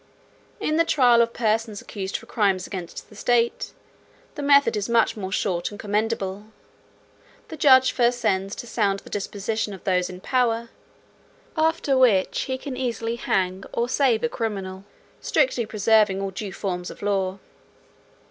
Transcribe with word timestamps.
"In 0.59 0.77
the 0.77 0.83
trial 0.83 1.21
of 1.21 1.31
persons 1.31 1.79
accused 1.79 2.17
for 2.17 2.25
crimes 2.25 2.65
against 2.65 3.07
the 3.11 3.15
state, 3.15 3.71
the 4.33 4.41
method 4.41 4.75
is 4.75 4.89
much 4.89 5.15
more 5.15 5.31
short 5.31 5.69
and 5.69 5.79
commendable: 5.79 6.45
the 7.49 7.55
judge 7.55 7.91
first 7.91 8.17
sends 8.17 8.55
to 8.55 8.65
sound 8.65 9.01
the 9.01 9.11
disposition 9.11 9.73
of 9.75 9.83
those 9.83 10.09
in 10.09 10.19
power, 10.19 10.69
after 11.55 11.95
which 11.95 12.45
he 12.49 12.57
can 12.57 12.75
easily 12.75 13.17
hang 13.17 13.63
or 13.73 13.87
save 13.87 14.23
a 14.23 14.27
criminal, 14.29 14.85
strictly 15.19 15.67
preserving 15.67 16.19
all 16.19 16.31
due 16.31 16.51
forms 16.51 16.89
of 16.89 17.03
law." 17.03 17.37